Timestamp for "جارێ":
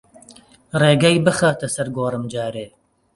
2.33-2.67